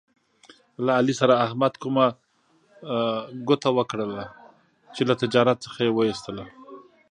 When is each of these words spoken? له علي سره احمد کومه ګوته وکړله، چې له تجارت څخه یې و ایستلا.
له 0.83 0.91
علي 0.99 1.13
سره 1.21 1.33
احمد 1.45 1.73
کومه 1.81 2.05
ګوته 3.47 3.69
وکړله، 3.77 4.23
چې 4.95 5.01
له 5.09 5.13
تجارت 5.21 5.57
څخه 5.65 5.79
یې 5.85 5.91
و 5.93 5.99
ایستلا. 6.09 6.45